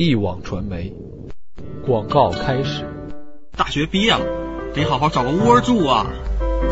[0.00, 0.94] 一网传媒
[1.84, 2.86] 广告开始。
[3.54, 4.20] 大学毕业了，
[4.72, 6.06] 得好好找个窝住啊！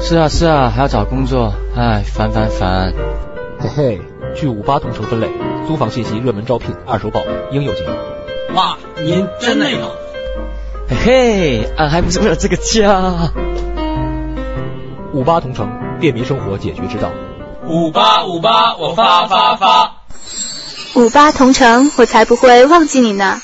[0.00, 2.94] 是啊是啊，还要找工作，哎，烦烦烦。
[3.58, 4.00] 嘿嘿，
[4.34, 5.28] 据五八同城分类，
[5.66, 7.90] 租房信息热门招聘二手宝应有尽有。
[8.54, 9.94] 哇，您真那个？
[10.88, 13.30] 嘿嘿，俺还不是为了这个家。
[15.12, 15.68] 五八同城，
[16.00, 17.10] 便民生活解决之道。
[17.66, 19.96] 五八五八，我发发发。
[20.98, 23.40] 五八同城，我才不会忘记你呢。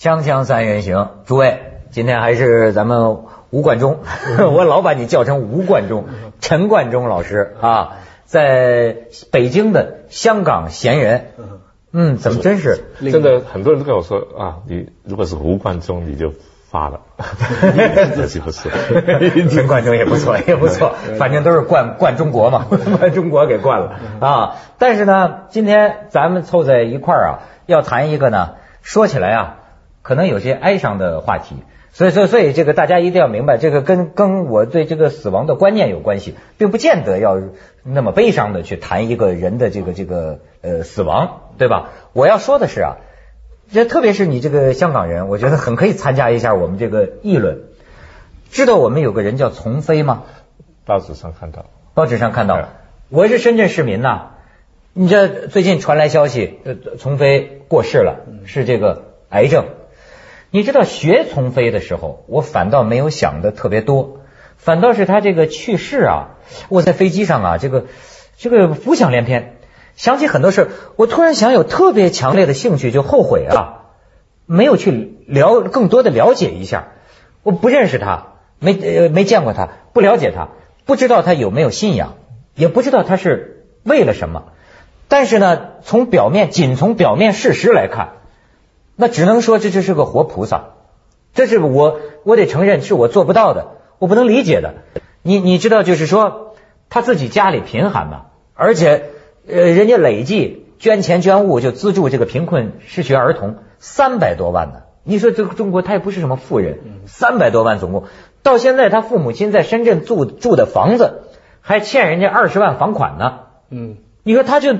[0.00, 3.98] 锵锵三人行，诸位，今天还是咱们吴冠中，
[4.54, 6.06] 我老把你叫成吴冠中，
[6.40, 8.96] 陈冠中老师啊，在
[9.30, 11.26] 北京的香港闲人，
[11.94, 16.32] 嗯，怎么真是真的很多人都跟我说啊，你如果是吴冠中，你就
[16.68, 17.00] 发了，
[18.16, 18.68] 这是不是？
[19.48, 22.66] 陈冠中也不错，也不错，反正都是冠冠中国嘛，
[23.00, 24.56] 把中国给冠了啊。
[24.78, 29.56] 但是呢，今天咱们凑在一块儿啊，要谈一个呢，说起来啊。
[30.02, 31.62] 可能有些哀伤的话题，
[31.94, 37.40] 所以，所以，所以，这个大家一定要明白，这个跟跟我对这个死亡的观念有关系，并不见得要
[37.84, 41.90] 那么悲伤的去谈一个人的这个这个呃死亡，对吧？
[42.12, 42.96] 我要说的是啊，
[43.70, 47.60] 这特别是你这个香港人，我觉得很可以参加一下我们这个议论。
[48.50, 50.24] 知道我们有个人叫丛飞吗？
[50.84, 52.70] 报纸上看到，报纸上看到，
[53.08, 54.32] 我是深圳市民呐。
[54.94, 59.66] 你这最近传来消息，呃，丛飞过世了，是这个癌症。
[60.54, 64.20] 你知道学丛飞的时候，我反倒没有想的特别多，
[64.56, 66.28] 反倒是他这个去世啊，
[66.68, 67.86] 我在飞机上啊，这个
[68.36, 69.56] 这个浮想联翩，
[69.96, 73.86] 想起很多事我突然想有特别强烈的兴趣，就后悔啊，
[74.46, 76.92] 没有去了更多的了解一下。
[77.42, 80.50] 我不认识他，没呃没见过他，不了解他，
[80.84, 82.14] 不知道他有没有信仰，
[82.54, 84.52] 也不知道他是为了什么。
[85.08, 88.10] 但是呢，从表面仅从表面事实来看。
[88.96, 90.66] 那只能说这就是个活菩萨，
[91.34, 93.68] 这是我我得承认是我做不到的，
[93.98, 94.74] 我不能理解的。
[95.22, 96.54] 你你知道就是说
[96.90, 99.10] 他自己家里贫寒嘛，而且
[99.48, 104.82] 呃人家累计捐钱捐物就资助这个贫困失学儿童三百多万呢。
[105.02, 108.04] 你说这个中国他也不是什么富人，三百多万总共
[108.42, 111.22] 到现在他父母亲在深圳住住的房子
[111.60, 113.40] 还欠人家二十万房款呢。
[113.70, 114.76] 嗯，你说他就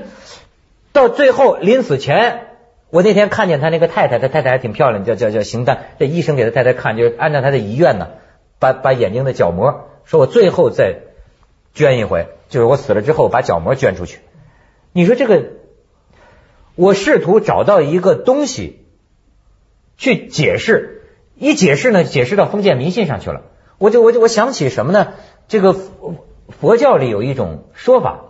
[0.93, 2.54] 到最后临死前。
[2.95, 5.87] 我那天看见他那个太太，他太太还挺漂亮，叫叫叫邢丹。
[5.99, 8.07] 这医生给他太太看，就是按照他的遗愿呢，
[8.57, 10.99] 把把眼睛的角膜，说我最后再
[11.73, 14.19] 捐一回，就是我死了之后把角膜捐出去。
[14.93, 15.43] 你说这个，
[16.75, 18.85] 我试图找到一个东西
[19.97, 21.03] 去解释，
[21.35, 23.41] 一解释呢，解释到封建迷信上去了。
[23.77, 25.15] 我就我就我想起什么呢？
[25.49, 25.75] 这个
[26.61, 28.21] 佛教里有一种说法，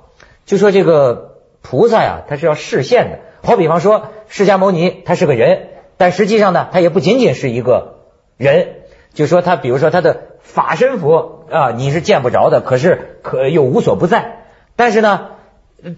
[0.47, 3.19] 就说这个菩萨呀，他是要示现的。
[3.45, 5.67] 好比方说，释迦牟尼他是个人，
[5.97, 7.99] 但实际上呢，他也不仅仅是一个
[8.37, 8.69] 人。
[9.13, 14.45] 就说他，比如说他的法身佛啊，你是见不着的，可是可又无所不在。
[14.75, 15.27] 但是呢，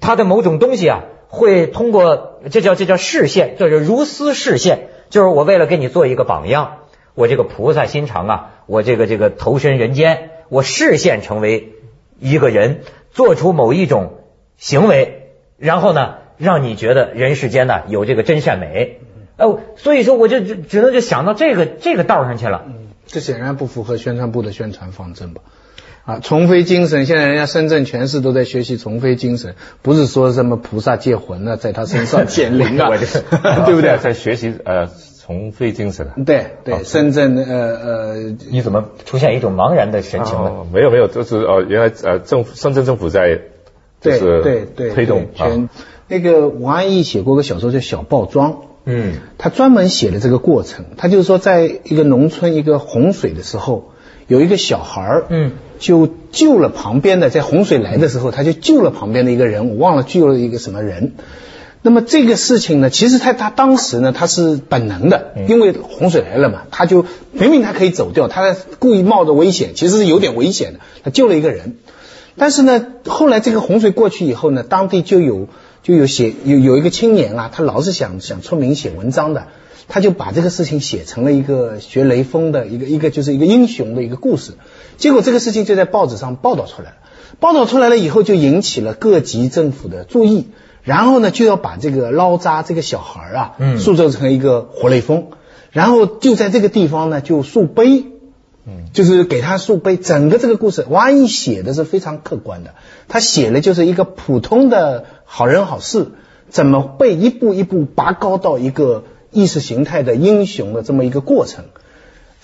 [0.02, 6.80] 他的某种东西啊，会通过这叫这叫视现，就是如斯视现，就是我为了给你做一个榜样，
[7.16, 11.74] 我这个菩萨心肠啊，我这个这个投身人间，我视现成为
[12.20, 12.82] 一个人，
[13.12, 14.20] 做出某一种
[14.58, 16.16] 行为，然后呢？
[16.38, 19.00] 让你觉得人世间呢有这个真善美，
[19.38, 22.64] 哦，所以说我就只只能就想到这个这个道上去了。
[22.68, 25.42] 嗯，这显然不符合宣传部的宣传方针吧？
[26.06, 32.90] 啊，重飞精神，现在人家深圳全市都在学习重飞精神，不是说什么菩萨借魂呢，在他身上 显灵啊，
[33.66, 33.98] 对不对？
[33.98, 34.88] 在学习呃
[35.26, 36.08] 重飞精神。
[36.26, 38.16] 对对，深圳呃呃，
[38.50, 40.66] 你怎么出现一种茫然的神情呢？
[40.72, 43.42] 没有没有，就是哦，原来呃政府深圳政府在
[44.00, 45.68] 就是对对推动全。
[46.08, 48.52] 那个王安忆写过个小说叫《小报庄》，
[48.86, 50.86] 嗯，他专门写了这个过程。
[50.96, 53.92] 他就是说，在一个农村一个洪水的时候，
[54.28, 61.16] 有一个小孩儿，嗯，就救了旁边的，在洪水来的时候，他就救了旁边的一个人，我忘了救了一个什么人。
[61.82, 71.76] 那么这个事情呢，其实他他当时呢，他是本能的，因为洪水来了嘛，他就明明他可以走掉，他故意冒着危险，其实是有点危险的，他救了一个人。
[72.38, 75.50] 但是呢，后来这个洪水过去以后呢，当地就有。
[75.88, 79.48] 就有写有有一个青年啊，他老是想想出名写文章的，
[79.88, 84.52] 他就把这个事情写成了一个学雷锋的一个一个就是一个英雄的一个故事。
[84.98, 86.96] 结果这个事情就在报纸上报道出来了，
[87.40, 90.48] 报道出来了以后就引起了各级政府的注意，
[90.84, 95.28] 然后呢就要把这个捞渣这个小孩啊，嗯，塑造成一个活雷锋，
[95.72, 98.08] 然后就在这个地方呢就树碑，
[98.66, 99.96] 嗯，就是给他树碑。
[99.96, 102.76] 整个这个故事，王安忆写的是非常客观的，
[103.08, 106.08] 他写的就是一个普通的好人好事，
[106.50, 111.66] 怎么被一步一步拔高到一个意识形态的英雄的这么一个过程。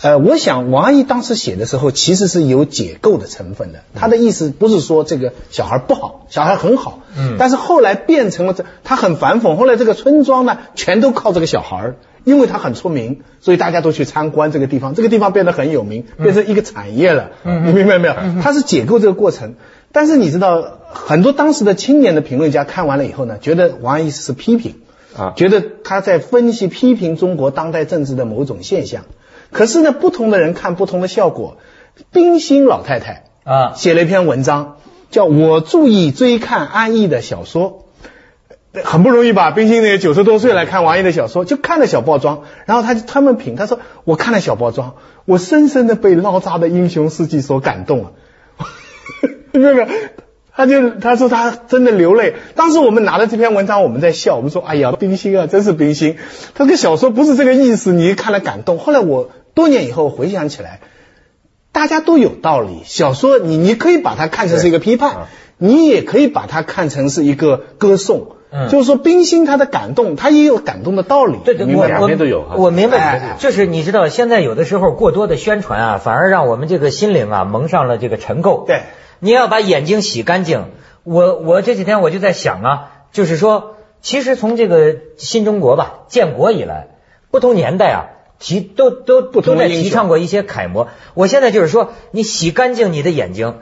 [0.01, 3.79] 呃，我想王安忆当时写的时候，其实是有解构的成分的。
[3.95, 6.99] 他的意思不是说这个小孩不好，小孩很好。
[7.17, 7.37] 嗯。
[7.39, 9.55] 但是后来变成了这，他很反讽。
[9.55, 11.93] 后来这个村庄呢，全都靠这个小孩，
[12.25, 14.93] 因为他很出名，所以大家都去参观这个地方。
[14.93, 17.31] 这个地方变得很有名，变成一个产业了。
[17.45, 17.65] 嗯。
[17.67, 18.15] 你明白没有？
[18.41, 19.55] 他是解构这个过程。
[19.93, 24.81] 但是你知道，很多当时的青年的评论家看完了以后呢，觉得王安忆是批评
[25.15, 29.05] 啊，觉得他在分析批评中国当代政治的某种现象。
[29.51, 31.57] 可是呢，不同的人看不同的效果。
[32.11, 34.77] 冰心老太太啊，写了一篇文章，
[35.11, 37.85] 叫我注意追看安逸的小说，
[38.83, 39.51] 很不容易吧？
[39.51, 44.95] 冰心那个九十多岁来看王安忆的小说，就看了小包装，然后他他们评，他说我看了小包装，
[45.25, 48.11] 我深深的被捞渣的英雄事迹所感动了。
[49.59, 49.87] 没有没有，
[50.51, 52.35] 他就他说他真的流泪。
[52.55, 56.17] 当时我们拿了这篇文章，我们在笑，我们说哎呀，冰心啊，真是冰心。
[56.55, 58.77] 他个小说不是这个意思，你看了感动。
[58.77, 59.31] 后来我。
[59.55, 60.79] 多年以后回想起来，
[61.71, 62.81] 大家都有道理。
[62.85, 65.27] 小说你你可以把它看成是一个批判，
[65.59, 68.29] 你也可以把它看成是一个歌颂。
[68.53, 71.37] 嗯，就是说冰心她的感动，她也有感动的道理。
[71.43, 72.45] 对对，我两边都有。
[72.55, 78.67] 我明白，就是你知道，现在有的时候过多的宣传啊，反而让我们这个心灵啊蒙上了这个尘垢。
[78.67, 78.83] 对，
[79.19, 80.65] 你要把眼睛洗干净。
[81.03, 86.89] 我我这几天我就在想啊，就是说，其实从这个新中国吧建国以来，
[87.31, 88.05] 不同年代啊。
[88.39, 93.59] 提都都都在提倡过一些楷模，我现在就是说，你洗干净你的眼睛，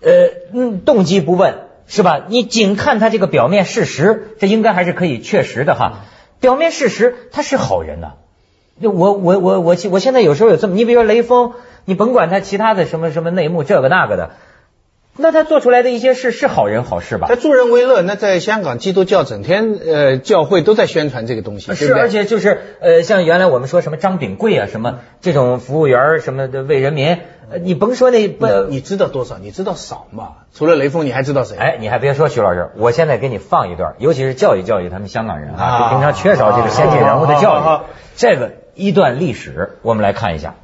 [0.00, 0.10] 呃，
[0.52, 2.26] 嗯，动机不问是吧？
[2.28, 6.04] 你仅看他这个表面事实，这应该还是可以确实的哈。
[6.40, 8.14] 表面事实他是好人呐，
[8.80, 11.52] 我我我我我现在有时候有这么，你比如说雷锋，
[11.84, 14.30] 你甭管他其他的什么什么内幕这个那个的。
[15.18, 17.26] 那他做出来的一些事是好人好事吧？
[17.28, 27.18] 他助人为乐，那在香港基督教整天呃教会都在宣传这个东西，是而且就是呃像原来我们说什么张炳贵啊什么这种服务员什么的为人民，
[27.62, 29.38] 你甭说那不你知道多少？
[29.38, 30.28] 你知道少嘛？
[30.52, 31.56] 除了雷锋，你还知道谁？
[31.56, 37.80] 哎，你还别说徐老师，我现在给你放一段，尤其是教育教育他们香港人啊，平常缺少这个先进人物的教育，
[38.16, 40.56] 这个一段历史，我们来看一下。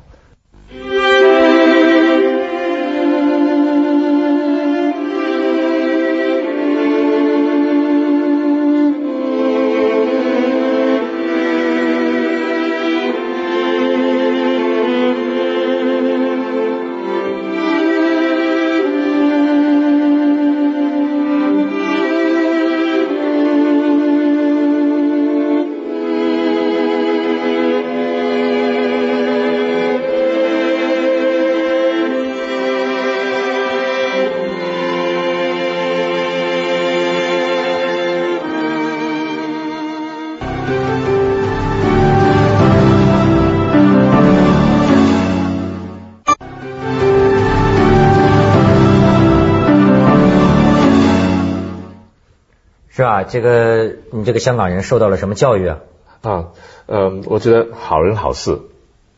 [53.03, 53.25] 是吧？
[53.25, 55.79] 这个你这个香港人受到了什么教育啊？
[56.21, 56.45] 啊，
[56.87, 58.61] 呃，我觉得好人好事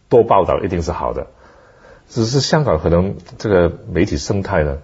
[0.09, 1.27] 多报道一定是好的，
[2.09, 4.79] 只是香港可能这个媒体生态呢，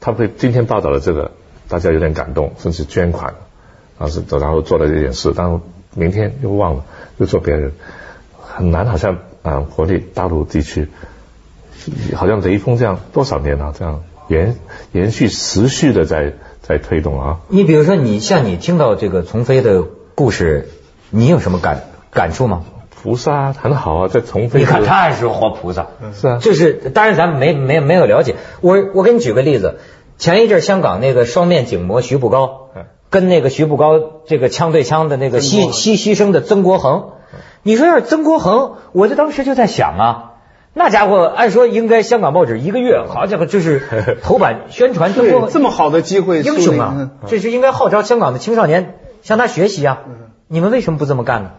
[0.00, 1.32] 他会今天报道的这个
[1.68, 3.34] 大家有点感动，甚至捐款，
[3.98, 5.60] 啊是然后做了这件事，但
[5.94, 6.86] 明天又忘了
[7.18, 7.72] 又做别人，
[8.40, 10.88] 很难好像啊国内大陆地区，
[12.16, 14.56] 好像雷锋这样多少年了这样延
[14.92, 16.32] 延续持续的在。
[16.68, 17.38] 在推动啊！
[17.48, 19.84] 你比如说，你像你听到这个丛飞的
[20.14, 20.68] 故事，
[21.08, 22.64] 你有什么感感触吗？
[22.90, 24.60] 菩萨很好啊，在丛飞。
[24.60, 28.34] 你看他是活菩萨，是啊，就是当然咱们没没没有了解。
[28.60, 29.78] 我我给你举个例子，
[30.18, 32.68] 前一阵香港那个双面警模徐步高，
[33.08, 37.12] 跟那个徐步高这个枪对枪的那个牺牺牺牲的曾国恒，
[37.62, 40.27] 你说要是曾国恒，我就当时就在想啊。
[40.74, 43.82] 那家伙按说应该香港报纸一个月，好家伙就是
[44.22, 47.10] 头版宣传这么这么好的机会，英雄啊！
[47.26, 50.04] 这是应该号召香港的青少年向他学习啊！
[50.46, 51.50] 你们为什么不这么干呢？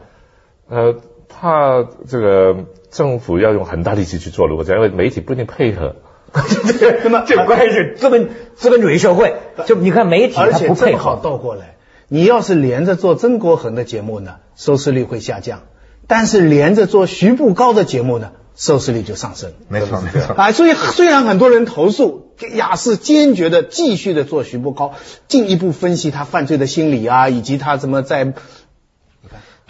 [0.69, 0.95] 呃，
[1.27, 2.55] 怕这个
[2.91, 5.95] 政府要用很大力气去做如果因为媒体不一定配合。
[6.31, 6.41] 那
[7.09, 9.33] 么这关键是资本资本主义社会，
[9.65, 11.19] 就你看媒体它不配合。
[11.21, 11.75] 倒过来，
[12.07, 15.61] 你要是连着做曾国恒的节目呢，收视率会下降；
[16.07, 18.31] 但是连着做徐步高的节目呢？
[18.55, 19.53] 收视率就上升。
[19.67, 20.33] 没错没错。
[20.35, 24.93] 啊，所以虽然很多人投诉，雅士坚决的继续的做徐步高，
[25.27, 28.33] 进一步分析他犯罪的心理啊，以及他怎么在。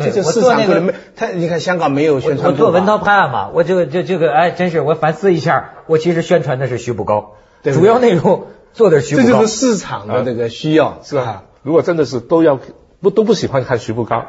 [0.02, 2.54] 这就市场可能没他，你看香港没有宣传。
[2.54, 7.34] 我做文涛拍案嘛，我就这这个哎，真是我反思一下，我其实宣传的是徐步高，
[7.64, 9.28] 主要内容做的徐步高。
[9.28, 11.44] 这就是市场的这个需要，是吧？
[11.64, 12.58] 如果真的是都要
[13.02, 14.24] 不都不喜欢看徐步高，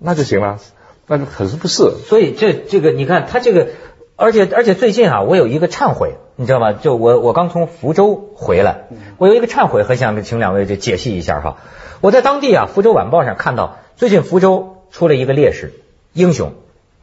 [0.00, 0.58] 那就行了。
[1.18, 1.96] 那可是不是？
[2.06, 3.68] 所以这这个你看他这个，
[4.16, 6.72] 而且而且最近啊，我有一个忏悔，你知道吗？
[6.72, 8.88] 就我我刚从福州回来，
[9.18, 11.58] 我有一个忏悔，很想请两位就解析一下哈。
[12.00, 14.76] 我在当地啊，《福州晚报》上看到，最近福州。
[14.92, 15.72] 出了一个烈士
[16.14, 16.52] 英雄，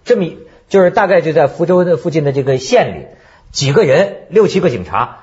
[0.04, 0.26] 这么
[0.68, 3.06] 就是大概就在福州的附近的这个县里，
[3.54, 5.20] 几个人六七个警察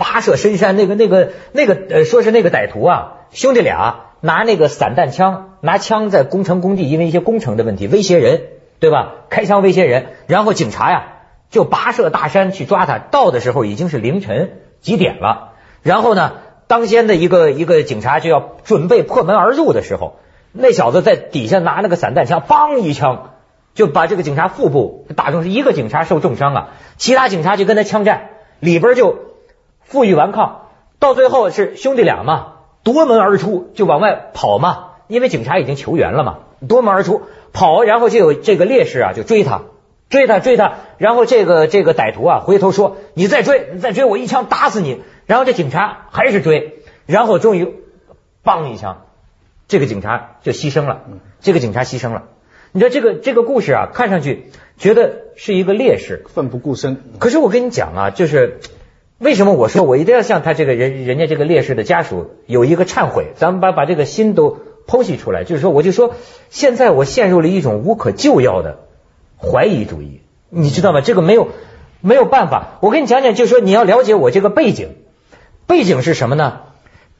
[0.00, 8.40] 跋涉深山，那个那个那个呃，说是那个歹徒啊，兄弟俩拿那个散弹枪，拿枪在工程工地，因为一些工程的问题威胁人，
[8.80, 9.12] 对吧？
[9.28, 11.04] 开枪威胁人，然后警察呀
[11.50, 15.52] 就跋涉大山去抓他，到的时候已经是凌晨几点了，
[15.82, 16.34] 然后呢，
[16.68, 20.16] 当先的一个一个警察就要准备破门而入的时候。
[20.52, 23.30] 那小子在底下拿那个散弹枪，梆一枪
[23.74, 28.28] 就把这个警察腹部打中，是一个警察受重伤啊，其他警察就跟他枪战，
[28.60, 29.16] 里边就
[29.80, 30.66] 负隅顽抗，
[30.98, 32.51] 到最后是兄弟俩嘛，
[32.82, 37.22] 夺门而出就往外跑嘛，因为警察已经求援了嘛，夺门而出
[37.52, 39.62] 跑，然后就有这个烈士啊就追他，
[40.08, 47.74] 追他追他，然后这个这个歹徒啊回头说你再追你再追我一枪打死你，然后这警察还是追，然后终于
[48.44, 49.02] 梆一枪。
[49.68, 51.02] 这个警察就牺牲了，
[51.40, 52.24] 这个警察牺牲了。
[52.72, 57.00] 你知道这个这个故事啊，看上去觉得是一个烈士，奋不顾身。
[57.18, 58.60] 可是我跟你讲啊，就是
[59.22, 65.44] 为什么我说我一定要向他这个人人家这个烈士的家属有一个忏悔，咱们把把这个心都剖析出来。
[65.44, 66.14] 就是说，我就说
[66.50, 68.80] 现在我陷入了一种无可救药的
[69.38, 71.00] 怀疑主义，你知道吗？
[71.00, 71.50] 这个没有
[72.00, 72.78] 没有办法。
[72.80, 74.88] 我跟你讲讲，就是说你要了解我这个背景，
[75.68, 76.62] 背景是什么呢？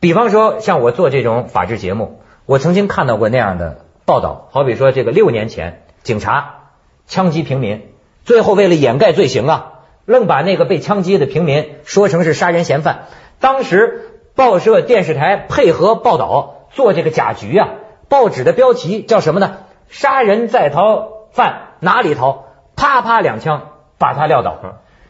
[0.00, 2.18] 比方说像我做这种法制节目。
[2.44, 6.72] 我曾经看到过那样的报道，好比说这个六年前警察
[7.06, 7.82] 枪击平民，
[8.24, 9.71] 最后为了掩盖罪行啊，
[10.04, 13.08] 愣把那个被枪击的平民说成是杀人嫌犯。
[13.40, 17.68] 当时报社、电视台配合报道做这个假局啊，
[18.08, 19.58] 报纸的标题叫什么呢？
[19.88, 22.44] 杀人在逃犯哪里逃？
[22.76, 24.58] 啪啪两枪把他撂倒。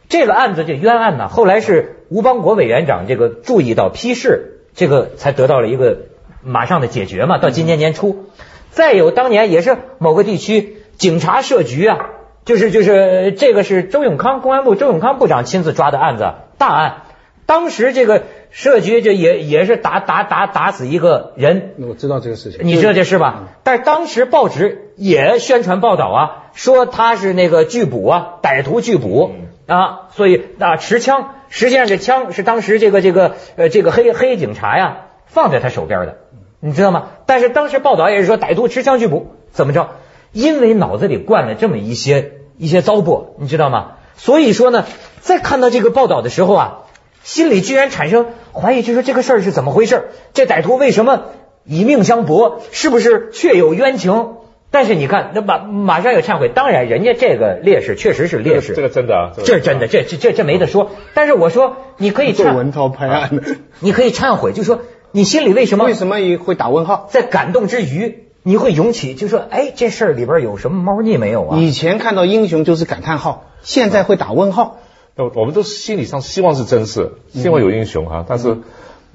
[0.09, 5.99] 这个案子这冤案呢，后来是吴邦国委员长这个注意到批示，这个才得到了一个。
[6.45, 8.25] 马上的解决嘛，到今年年初，
[8.73, 12.11] 再有当年也是某个地区警察设局啊，
[12.45, 17.03] 就是就是这个是周永康公安部周永康部长亲自抓的案子大案，
[17.47, 23.45] 当时这个社局这也也是打打打打死一个人，我知道这个事情，你知道这事吧？
[23.63, 29.33] 但是当时报纸也宣传报道啊，说他是那个拒捕啊，歹徒拒捕
[29.67, 36.19] 啊，所以啊持枪，实际上这枪是当时这个这个呃这个黑黑警察呀放在他手边的。
[36.65, 37.09] 你知道吗？
[37.27, 39.91] 但是当时报道也是说歹徒持枪拒捕，怎么着？
[40.33, 43.93] 因为脑子里灌了这么一些一些糟粕，你知道吗？
[44.17, 44.87] 所以说呢，
[45.21, 46.79] 在看到这个报道的时候啊，
[47.23, 50.11] 心里居然产生怀疑，就说这个事儿是怎么回事？
[50.33, 51.25] 这歹徒为什么
[51.65, 52.61] 以命相搏？
[52.71, 54.37] 是不是确有冤情？
[54.71, 56.49] 但是你看，那马马上要忏悔。
[56.49, 60.91] 当然，人家这个烈士确实是烈士，这个真的啊，这是真的，这这这这没得说。
[61.15, 63.31] 但是我说，你可以做文涛拍案，
[63.81, 64.81] 你可以忏悔，就说。
[65.15, 67.07] 你心里为什么为什么会打问号？
[67.11, 71.59] 在感动之余，你会涌起，就说，哎，这事儿里边有什么猫腻没有啊？
[71.59, 74.79] 以前看到英雄就是感叹号，现在会打问号。
[75.15, 78.59] 我我们都心理上希望是真事，希望有英雄哈，但是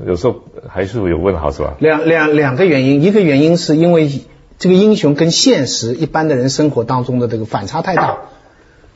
[0.05, 0.35] 有时候
[0.69, 1.75] 还是有问号，是吧？
[1.79, 4.09] 两两两个原因，一个原因是因为
[4.59, 8.17] 这个英雄跟现实一般的人生活当中的这个反差太大。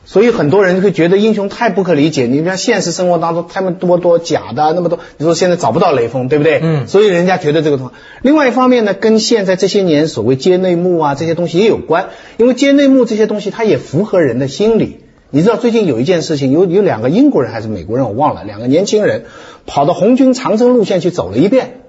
[0.04, 2.26] 所以很多人会觉得英雄太不可理解。
[2.26, 6.58] 你比方现实生活当中，他们多多假的那么多，你说现在找不到雷锋，对不对？
[6.60, 6.88] 嗯。
[6.88, 7.94] 所以人家觉得这个东西。
[8.20, 12.10] 另外一方面呢，跟现在这些年所谓揭内幕啊这些东西也有关。
[12.36, 14.98] 因为揭内幕这些东西，它也符合人的心理。
[15.30, 19.24] 你知道最近有一件事情，有有两个英国人还是美国人，我忘了，两个年轻人
[19.66, 21.82] 跑到红军长征路线去走了一遍，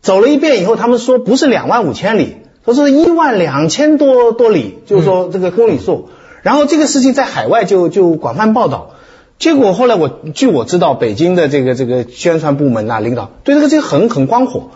[0.00, 6.08] 走了一遍以后，他们说不是两万五千里，说是一万两千多多里，就是说这个公里数。
[6.42, 8.94] 然后这个事情在海外就就广泛报道，
[9.38, 14.70] 结果后来我据我知道，北京的这个这个宣传部门呐领导对这个这个很很光火，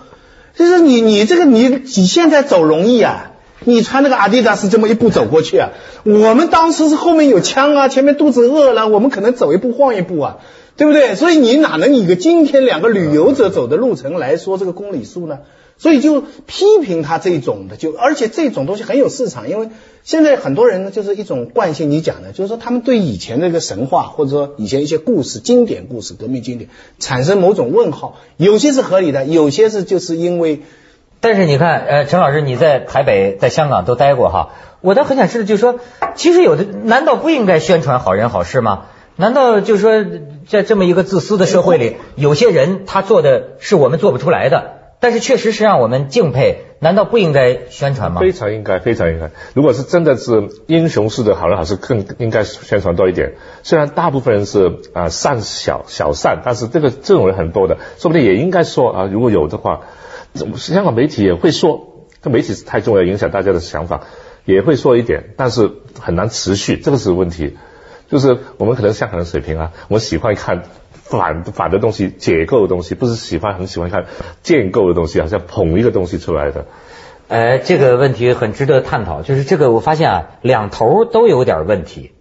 [0.55, 3.33] 就是你你这个你你现在走容易啊，
[3.65, 5.71] 你穿那个阿迪达斯这么一步走过去啊，
[6.05, 10.37] 我们当时是后面有枪啊，前面肚子饿了，我们可能走一步晃一步啊，
[10.77, 11.15] 对不对？
[11.15, 15.39] 所以你哪能以个今天两个旅游者走的路程来说这个公里数呢？
[15.77, 19.69] 所以就批评他这种的，就而且这种东西很有市场，因为
[20.03, 30.63] 现在很多人呢就是一种惯性，你讲的，就是说他们对以前那个神话或者说以前一些故事、经典故事、革命经典产生某种问号，有些是合理的，有些是就是因为。
[31.21, 34.51] 但是你看，呃，陈老师你在台北、在香港都待过哈，
[34.83, 35.81] 我倒很想知道，就是说，
[36.15, 38.89] 其实有的难道不应该宣传好人好事吗？
[39.17, 40.05] 难道就是说，
[40.47, 44.84] 在这么一个自私的社会里，有些人他做的是我们做不出来的？
[45.05, 48.23] 但是确实是让我们敬佩，难道不应该宣传吗？
[48.23, 49.33] 非常应该，非常应该。
[49.53, 53.35] 如果是真的是英雄式的好人好事，更应该宣传多一点。
[53.63, 59.83] 虽然大部分人是啊善小小善，但是这个这种人很多的，说不定也应该说啊，如果有的话，
[60.57, 61.91] 香港媒体也会说。
[62.23, 64.05] 这媒体是太重要，影响大家的想法，
[64.47, 65.71] 也会说一点，但是
[66.01, 67.59] 很难持续，这个是问题。
[68.09, 70.63] 就是我们可能香港的水平啊，我喜欢看。
[71.07, 74.07] 反反的东西，解构的东西，不是喜欢很喜欢看
[74.43, 76.65] 建构的东西，好像捧一个东西出来的。
[77.29, 79.21] 哎，这个问题很值得探讨。
[79.21, 82.13] 就是这个，我发现啊，两头都有点问题，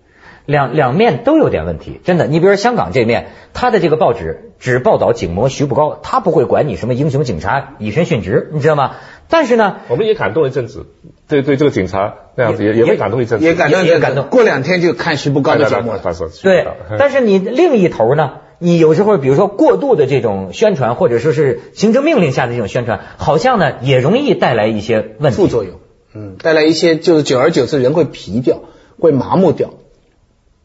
[0.46, 2.02] 两两面都有点问题。
[2.04, 8.96] 真的，你比如说香港这面，他的这个报纸只报道警模徐步高，他不会管你什么英雄警察以身殉职，你知道吗？
[9.30, 10.88] 但是呢，我们也感动一阵子，
[11.28, 14.28] 对对，这个警察那样子也也会感动一阵子，也感动也感动。
[14.28, 16.02] 过两天就看徐步高的节目了。
[16.42, 16.68] 对，
[17.00, 18.34] 但是你另一头呢？
[18.60, 25.80] 你有时候，比如说过度的这种宣传，或者说是行政命令下的这种宣传，好像呢也容易带来一些问题副作用。
[26.14, 28.62] 嗯，带来一些就是久而久之人会疲掉，
[29.00, 29.72] 会麻木掉。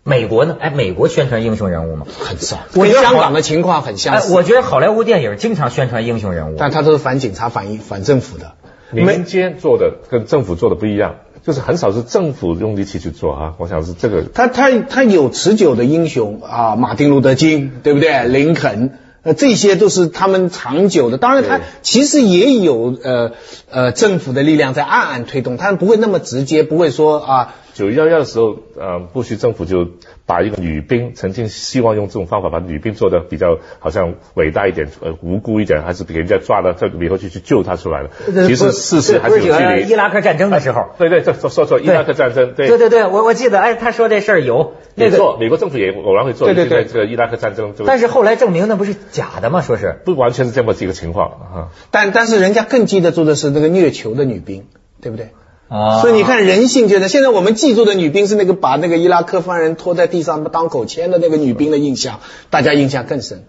[0.05, 0.57] 美国呢？
[0.61, 2.07] 哎，美国宣传英雄人物吗？
[2.21, 2.59] 很少。
[2.77, 4.33] 我觉得香港的情况很相似。
[4.33, 8.53] 我觉得好莱坞电影经常宣传英雄人物，但他都是反警察、反反政府的。
[8.91, 11.17] 民间做的跟政府做的不一样。
[11.45, 14.25] 就是很少是政府用力气去做啊，我想是这个。
[14.35, 18.25] 他他他有持久的英雄啊，马丁路德金，对不对？
[18.27, 21.17] 林肯，呃，这些都是他们长久的。
[21.17, 23.33] 当然，他其实也有呃
[23.71, 27.55] 呃政府的力量在暗暗推动，他们不会那么直接，不会说啊。
[27.79, 29.87] 九幺幺的时候，呃，布希政府就
[30.27, 38.11] 把一个女兵，曾经希望用这种方法把女兵做的比较好像伟大一点，呃，无辜一点，还是给人家抓了，这以后就去救她出来了。
[38.49, 39.89] 其实事实还是有距离。
[39.89, 40.87] 伊拉克战争的时候。
[40.99, 42.53] 对对，说说错，伊拉克战争。
[42.57, 44.73] 对对对，我我记得，哎，他说这事儿有。
[44.97, 46.53] 没错，美国政府也偶然会做。
[46.53, 47.73] 对对对，这个伊拉克战争。
[47.87, 49.63] 但是后来证明那不是假的吗？
[49.63, 50.01] 说是。
[50.05, 51.69] 不完全是这么几个情况啊。
[51.93, 54.67] 但但是人家更记得住的是那个虐囚的女兵，
[55.01, 55.29] 对不对？
[55.69, 63.45] 啊，所以你看人性就是现在我们记住的女兵是那个把那个伊拉克犯人拖在地上当狗牵的那个女兵的印象，大家印象更深。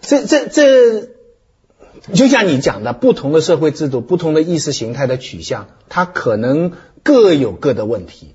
[0.00, 1.08] 这这这，
[2.14, 8.34] 就像你讲的，不同的社会制度、不同的意识形态的取向，它可能各有各的问题。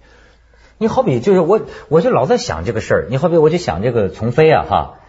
[0.79, 3.07] 你好比就是我，我就老在想这个事儿。
[3.09, 4.99] 你好比我就想这个丛飞啊，哈，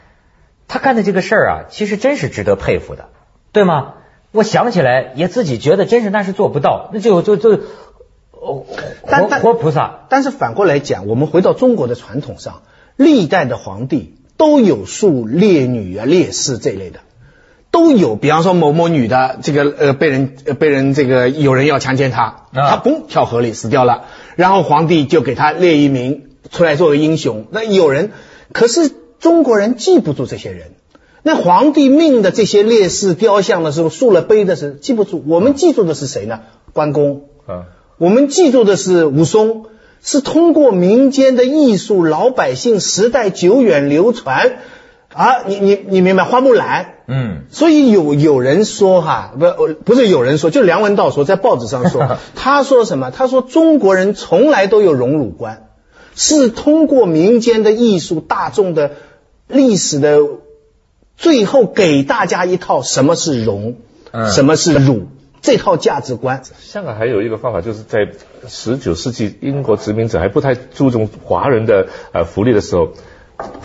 [0.68, 3.08] 他干的这个事儿啊，其实真是值得佩服的，
[3.52, 3.94] 对吗？
[4.34, 7.60] 我想起来也自己觉得真是那是做不到，那就就就
[8.32, 10.00] 活活菩萨。
[10.08, 12.62] 但是反过来讲，我们回到中国的传统上，
[12.96, 16.98] 历代的皇帝都有树烈女啊、烈士这类的，
[17.70, 18.16] 都有。
[18.16, 27.46] 比方说某某女的这个呃被人被人这个有人要强奸她，她嘣跳河里死掉了，然后皇帝就给她列一名出来作为英雄。
[27.52, 28.10] 那有人，
[28.52, 30.72] 可是中国人记不住这些人。
[31.26, 36.40] 那皇帝命的这些烈士雕像的时候，竖了碑的是记不住，我们记住的是谁呢？
[36.74, 37.64] 关公啊，
[37.96, 39.64] 我们记住的是武松，
[40.02, 44.58] 是通过民间的艺术，老百姓时代久远流传
[45.14, 46.24] 啊，你你你明白？
[46.24, 53.10] 花木兰，嗯，所以有有人说哈，不不是有人说，就梁文道说，在报纸上说， 他说什么？
[53.10, 55.68] 他说中国人从来都有荣辱观，
[56.14, 58.90] 是通过民间的艺术、大众的
[59.48, 60.18] 历史的。
[61.16, 63.76] 最后给大家一套什么是荣，
[64.32, 65.08] 什么是辱
[65.40, 66.42] 这套价值观。
[66.58, 68.08] 香港还有一个方法，就是在
[68.48, 72.92] 十九世纪英国殖民者还不太注重华人的呃福利的时候，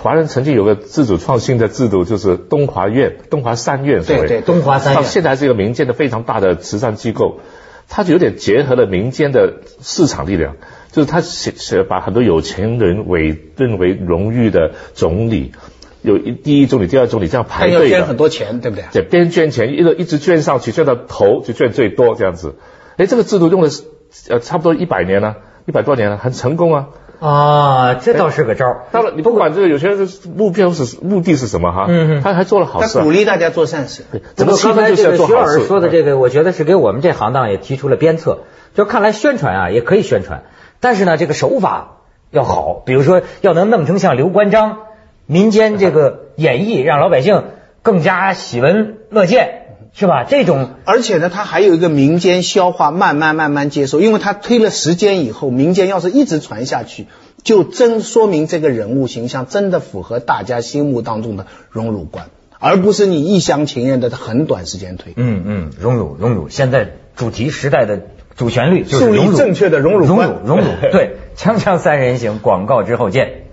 [0.02, 4.04] 华人曾经有个自主创新的制度，就是东华院、东华三院。
[4.04, 5.04] 对对，东华三院。
[5.04, 7.40] 现在是一个民间的非常大的慈善机构，
[7.88, 10.58] 它就有点结合了民间的市场力量，
[10.92, 15.54] 就是它写写把很多有钱人委任为荣誉的总理。
[16.02, 18.86] 有一第一种理、第二种理这样排队的，捐很多钱，对不对？
[18.92, 22.56] 对，边捐钱一个一直捐上去，捐到头就捐最多这样子。
[22.98, 23.70] 哎，这个制度用了
[24.30, 26.88] 呃差不多一百年了，一百多年了，很成功啊。
[27.20, 28.66] 啊，这倒是个招。
[28.92, 34.04] 当然，你不管这个有些人目标是目的是什么哈，嗯嗯，他还做了好事，他鼓励大家做善事。
[34.10, 38.40] 对，整个刚才这个徐老师说的这个，我觉得是给我们这行当也提出了鞭策。
[38.74, 40.44] 就看来宣传啊也可以宣传，
[40.80, 41.98] 但是呢这个手法
[42.32, 44.78] 要好，比如说要能弄成像刘关张。
[45.32, 47.44] 民间这个演绎让老百姓
[47.84, 50.24] 更加喜闻乐见，是吧？
[50.24, 57.06] 这种，而且呢，他还有一个民间消化，慢慢慢慢接受，因为他推了时间以后，民间要是一直传下去，
[57.44, 65.14] 就真说明这个人物形象真的符合大家心目当中的荣辱观，而不是你一厢情愿的很短时间推。
[65.16, 68.02] 嗯嗯，荣辱荣辱，现在主题时代的
[68.36, 70.66] 主旋律就是正确的荣辱荣辱荣辱。
[70.92, 73.44] 对，锵锵三人行，广告之后见。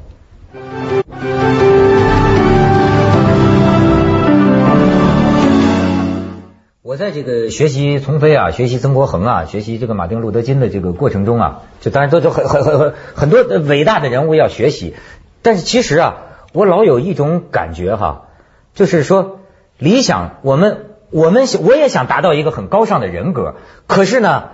[6.86, 14.94] 我在这个学习丛飞啊，学习曾国恒啊，学习这个马丁路德金的这个过程中啊，就当然都都很很很很很多伟大的人物要学习，
[15.42, 16.16] 但是其实啊，
[16.52, 18.28] 我老有一种感觉哈，
[18.72, 19.40] 就是说
[19.78, 23.56] 理想，我们我们我也想达到一个很高尚的人格，
[23.88, 24.50] 可是呢，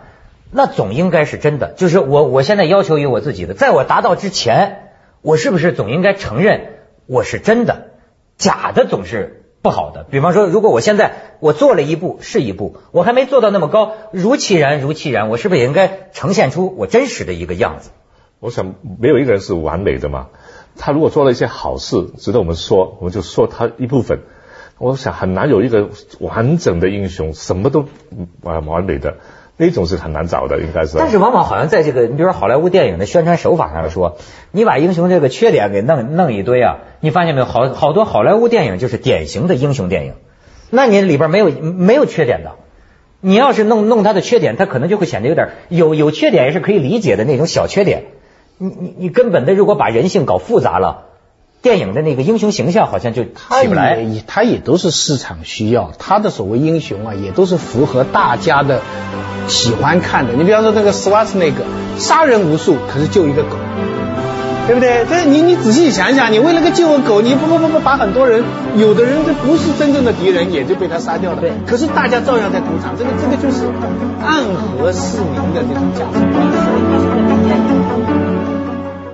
[0.51, 7.89] 那总应该是真的，就是我我现在要求于我自己的，在我达到之前，我是不是总应该承认我是真的，
[8.39, 9.41] 假的总是。
[9.63, 17.91] 不好的，比方说，如果我现在我做了一步是一步，我还没做到那么高，如其然如其然，我是不是也应该呈现出我真实的一个样子？
[18.41, 20.27] 我想没有一个人是完美的嘛。
[20.77, 24.21] 他如果做了一些好事，值得我们说，我们就说他一部分。
[24.79, 27.87] 我想很难有一个完整的英雄，什么都
[28.41, 29.19] 完完美的。
[29.63, 30.99] 那种是很难找的，应该是。
[30.99, 34.19] 但是往往好像在这个，你比如说好莱坞电影的宣传手法上说，
[34.51, 37.47] 你把英雄这个缺点给弄弄一堆啊，你发现没有？
[37.47, 40.15] 好好多好莱坞电影就是典型的英雄电影，
[40.71, 42.57] 那你里边没有没有缺点的。
[43.21, 48.07] 你要是弄弄他的缺点，他可能就会显得有点有有缺点也是可以理解的那种小缺点。
[48.59, 51.12] 你你你根本的如果把人性搞复杂了。
[51.63, 53.31] 电影的那个英雄形象好像就起
[53.69, 58.81] 不来，也他也都是市场需要，他的所谓英雄啊，也都是符合大家的
[59.47, 60.33] 喜欢看的。
[60.33, 61.65] 你比方说那个斯瓦斯那个，
[61.99, 63.57] 杀人无数，可是救一个狗，
[64.67, 65.07] 对不对？
[65.09, 68.43] 但是你你仔细想想，你为了个救个狗，你不不不不把很多人，
[68.77, 71.41] 有的人这不是真正的敌人，也就被他杀掉了。
[71.41, 73.67] 对，可是大家照样在赌场，这个这个就是
[74.27, 77.82] 暗合市民的这种价值观。